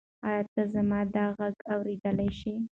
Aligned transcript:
ایا 0.27 0.41
ته 0.53 0.61
زما 0.73 0.99
دا 1.15 1.25
غږ 1.37 1.55
اورېدلی 1.73 2.29
شې؟ 2.39 2.55